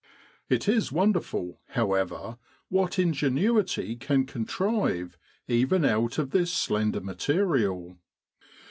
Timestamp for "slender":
6.51-7.01